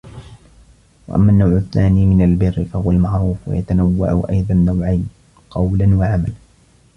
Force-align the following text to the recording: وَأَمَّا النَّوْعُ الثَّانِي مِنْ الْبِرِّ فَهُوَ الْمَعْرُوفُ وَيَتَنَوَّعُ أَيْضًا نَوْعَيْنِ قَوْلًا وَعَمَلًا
وَأَمَّا 1.07 1.31
النَّوْعُ 1.31 1.57
الثَّانِي 1.57 2.05
مِنْ 2.05 2.21
الْبِرِّ 2.21 2.65
فَهُوَ 2.65 2.91
الْمَعْرُوفُ 2.91 3.37
وَيَتَنَوَّعُ 3.47 4.23
أَيْضًا 4.29 4.53
نَوْعَيْنِ 4.53 5.07
قَوْلًا 5.49 5.95
وَعَمَلًا 5.97 6.33